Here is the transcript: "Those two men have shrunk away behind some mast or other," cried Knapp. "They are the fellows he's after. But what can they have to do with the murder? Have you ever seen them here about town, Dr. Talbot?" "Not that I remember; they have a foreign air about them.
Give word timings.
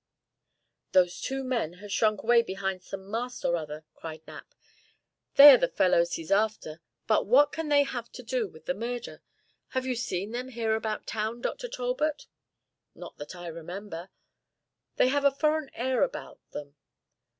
"Those 0.93 1.21
two 1.21 1.43
men 1.43 1.73
have 1.73 1.91
shrunk 1.91 2.23
away 2.23 2.41
behind 2.41 2.81
some 2.81 3.11
mast 3.11 3.45
or 3.45 3.55
other," 3.55 3.85
cried 3.93 4.25
Knapp. 4.25 4.55
"They 5.35 5.51
are 5.53 5.59
the 5.59 5.67
fellows 5.67 6.13
he's 6.13 6.31
after. 6.31 6.81
But 7.05 7.27
what 7.27 7.51
can 7.51 7.69
they 7.69 7.83
have 7.83 8.11
to 8.13 8.23
do 8.23 8.47
with 8.47 8.65
the 8.65 8.73
murder? 8.73 9.21
Have 9.77 9.85
you 9.85 9.91
ever 9.91 9.97
seen 9.97 10.31
them 10.31 10.47
here 10.47 10.73
about 10.73 11.05
town, 11.05 11.41
Dr. 11.41 11.67
Talbot?" 11.67 12.25
"Not 12.95 13.15
that 13.19 13.35
I 13.35 13.45
remember; 13.45 14.09
they 14.95 15.09
have 15.09 15.23
a 15.23 15.29
foreign 15.29 15.69
air 15.75 16.01
about 16.01 16.39
them. 16.49 16.75